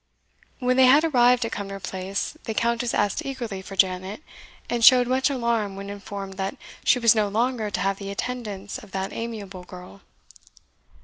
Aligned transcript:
When 0.57 0.77
they 0.77 0.87
had 0.87 1.03
arrived 1.03 1.45
at 1.45 1.51
Cumnor 1.51 1.79
Place, 1.79 2.35
the 2.45 2.55
Countess 2.55 2.91
asked 2.95 3.23
eagerly 3.23 3.61
for 3.61 3.75
Janet, 3.75 4.23
and 4.67 4.83
showed 4.83 5.05
much 5.05 5.29
alarm 5.29 5.75
when 5.75 5.91
informed 5.91 6.37
that 6.37 6.57
she 6.83 6.97
was 6.97 7.13
no 7.13 7.27
longer 7.27 7.69
to 7.69 7.79
have 7.79 7.99
the 7.99 8.09
attendance 8.09 8.79
of 8.79 8.93
that 8.93 9.13
amiable 9.13 9.63
girl. 9.63 10.01